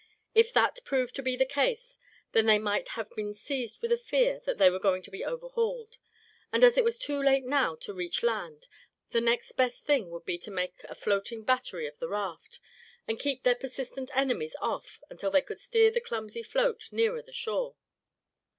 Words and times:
If 0.33 0.51
that 0.53 0.83
proved 0.83 1.15
to 1.17 1.21
be 1.21 1.35
the 1.35 1.45
case, 1.45 1.99
then 2.31 2.47
they 2.47 2.57
might 2.57 2.89
have 2.97 3.11
been 3.11 3.35
seized 3.35 3.83
with 3.83 3.91
a 3.91 3.97
fear 3.97 4.41
that 4.45 4.57
they 4.57 4.67
were 4.71 4.79
going 4.79 5.03
to 5.03 5.11
be 5.11 5.23
overhauled; 5.23 5.99
and 6.51 6.63
as 6.63 6.75
it 6.75 6.83
was 6.83 6.97
too 6.97 7.21
late 7.21 7.45
now 7.45 7.75
to 7.75 7.93
reach 7.93 8.23
land, 8.23 8.67
the 9.11 9.21
next 9.21 9.51
best 9.51 9.85
thing 9.85 10.09
would 10.09 10.25
be 10.25 10.39
to 10.39 10.49
make 10.49 10.83
a 10.85 10.95
floating 10.95 11.43
battery 11.43 11.85
of 11.85 11.99
the 11.99 12.09
raft, 12.09 12.59
and 13.07 13.19
keep 13.19 13.43
their 13.43 13.53
persistent 13.53 14.09
enemies 14.15 14.55
off, 14.59 15.03
until 15.11 15.29
they 15.29 15.39
could 15.39 15.59
steer 15.59 15.91
the 15.91 16.01
clumsy 16.01 16.41
float 16.41 16.91
nearer 16.91 17.21
the 17.21 17.31
shore. 17.31 17.75